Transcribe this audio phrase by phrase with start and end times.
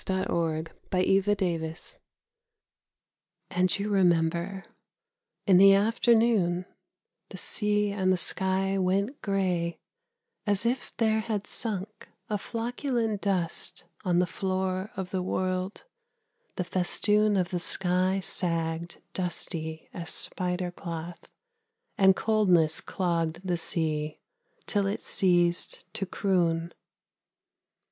[0.03, 1.99] COLDNESS IN LOVE
[3.51, 4.63] And you remember,
[5.45, 6.65] in the afternoon
[7.29, 9.79] The sea and the sky went grey,
[10.47, 15.83] as if there had sunk A flocculent dust on the floor of the world:
[16.55, 21.31] the festoon Of the sky sagged dusty as spider cloth,
[21.95, 24.19] And coldness clogged the sea,
[24.65, 26.73] till it ceased to croon.